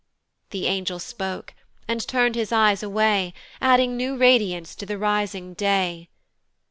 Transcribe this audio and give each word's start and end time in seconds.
The 0.49 0.65
angel 0.65 0.97
spoke, 0.97 1.53
and 1.87 2.07
turn'd 2.07 2.33
his 2.33 2.51
eyes 2.51 2.81
away, 2.81 3.35
Adding 3.61 3.95
new 3.95 4.17
radiance 4.17 4.73
to 4.77 4.85
the 4.87 4.97
rising 4.97 5.53
day. 5.53 6.09